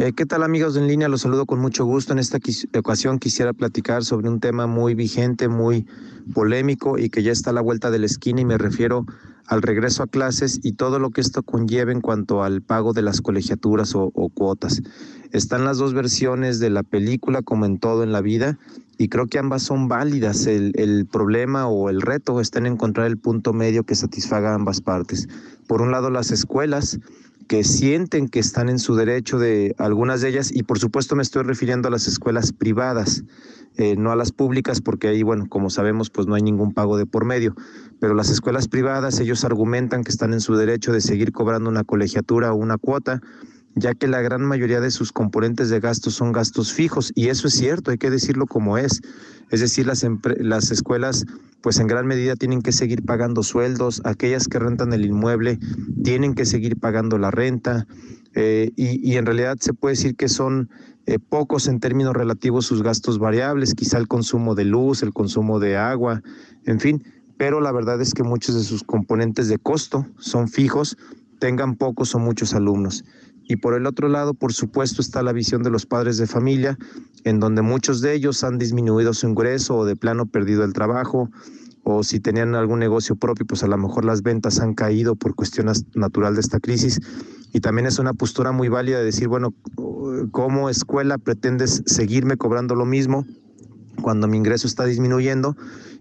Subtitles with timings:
[0.00, 1.10] Eh, ¿Qué tal amigos en línea?
[1.10, 2.14] Los saludo con mucho gusto.
[2.14, 2.38] En esta
[2.78, 5.86] ocasión quisiera platicar sobre un tema muy vigente, muy
[6.32, 9.04] polémico y que ya está a la vuelta de la esquina y me refiero
[9.44, 13.02] al regreso a clases y todo lo que esto conlleva en cuanto al pago de
[13.02, 14.80] las colegiaturas o, cuotas.
[15.32, 18.58] Están las dos versiones de la película como en todo en la vida
[18.96, 20.46] y creo que ambas son válidas.
[20.46, 24.80] El, el problema o el reto está en encontrar el punto medio que satisfaga ambas
[24.80, 25.28] partes.
[25.66, 26.98] Por un lado las escuelas
[27.50, 31.22] que sienten que están en su derecho de algunas de ellas, y por supuesto me
[31.22, 33.24] estoy refiriendo a las escuelas privadas,
[33.76, 36.96] eh, no a las públicas, porque ahí, bueno, como sabemos, pues no hay ningún pago
[36.96, 37.56] de por medio,
[37.98, 41.82] pero las escuelas privadas, ellos argumentan que están en su derecho de seguir cobrando una
[41.82, 43.20] colegiatura o una cuota,
[43.74, 47.48] ya que la gran mayoría de sus componentes de gastos son gastos fijos, y eso
[47.48, 49.00] es cierto, hay que decirlo como es.
[49.50, 50.06] Es decir, las,
[50.38, 51.24] las escuelas
[51.60, 55.58] pues en gran medida tienen que seguir pagando sueldos, aquellas que rentan el inmueble
[56.02, 57.86] tienen que seguir pagando la renta
[58.34, 60.70] eh, y, en realidad se puede decir que son
[61.06, 65.58] eh, pocos en términos relativos sus gastos variables, quizá el consumo de luz, el consumo
[65.58, 66.22] de agua,
[66.64, 67.02] en fin,
[67.36, 70.96] pero la verdad es que muchos de sus componentes de costo son fijos,
[71.40, 73.04] tengan pocos o muchos alumnos.
[73.44, 76.78] Y por el otro lado, por supuesto, está la visión de los padres de familia,
[77.24, 81.30] en donde muchos de ellos han disminuido su ingreso o de plano perdido el trabajo,
[81.82, 85.34] o si tenían algún negocio propio, pues a lo mejor las ventas han caído por
[85.34, 87.00] cuestiones natural de esta crisis.
[87.52, 89.52] Y también es una postura muy válida de decir, bueno,
[90.30, 93.26] ¿cómo escuela pretendes seguirme cobrando lo mismo
[94.00, 95.56] cuando mi ingreso está disminuyendo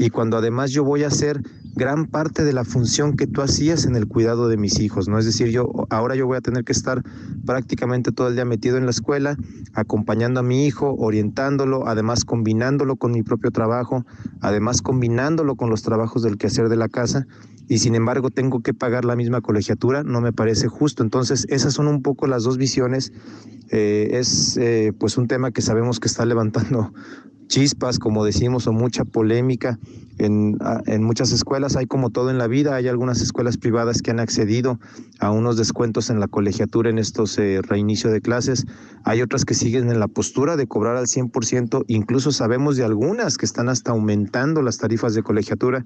[0.00, 1.42] y cuando además yo voy a hacer
[1.74, 5.18] gran parte de la función que tú hacías en el cuidado de mis hijos, ¿no?
[5.18, 7.02] Es decir, yo ahora yo voy a tener que estar
[7.44, 9.36] prácticamente todo el día metido en la escuela,
[9.74, 14.06] acompañando a mi hijo, orientándolo, además combinándolo con mi propio trabajo,
[14.40, 17.26] además combinándolo con los trabajos del quehacer de la casa
[17.68, 21.02] y sin embargo tengo que pagar la misma colegiatura, no me parece justo.
[21.02, 23.12] Entonces, esas son un poco las dos visiones.
[23.68, 26.92] Eh, es eh, pues un tema que sabemos que está levantando
[27.50, 29.78] chispas, como decimos, o mucha polémica
[30.18, 30.56] en,
[30.86, 31.76] en, muchas escuelas.
[31.76, 34.78] Hay como todo en la vida, hay algunas escuelas privadas que han accedido
[35.18, 38.66] a unos descuentos en la colegiatura en estos eh, reinicio de clases.
[39.04, 43.36] Hay otras que siguen en la postura de cobrar al 100%, incluso sabemos de algunas
[43.36, 45.84] que están hasta aumentando las tarifas de colegiatura,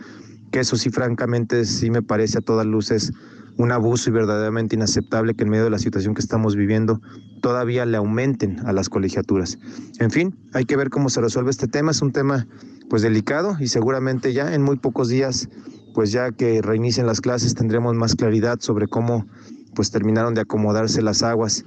[0.52, 3.10] que eso sí francamente sí me parece a todas luces
[3.56, 7.00] un abuso y verdaderamente inaceptable que en medio de la situación que estamos viviendo
[7.40, 9.58] todavía le aumenten a las colegiaturas.
[10.00, 12.46] En fin, hay que ver cómo se resuelve este tema, es un tema
[12.88, 15.48] pues delicado y seguramente ya en muy pocos días,
[15.94, 19.26] pues ya que reinicien las clases tendremos más claridad sobre cómo
[19.74, 21.64] pues terminaron de acomodarse las aguas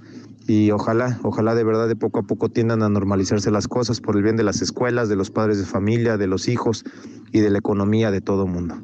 [0.47, 4.15] y ojalá, ojalá de verdad de poco a poco tiendan a normalizarse las cosas por
[4.15, 6.85] el bien de las escuelas, de los padres de familia, de los hijos
[7.33, 8.75] y de la economía de todo el mundo.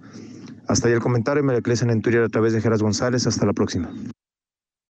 [0.67, 1.59] Hasta ahí el comentario, me lo
[1.89, 3.27] en Twitter a través de Geras González.
[3.27, 3.91] Hasta la próxima.